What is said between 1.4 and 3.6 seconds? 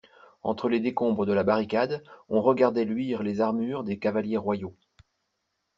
barricade, on regardait luire les